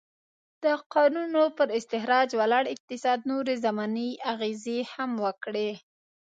[0.63, 5.69] د کانونو پر استخراج ولاړ اقتصاد نورې ضمني اغېزې هم وکړې.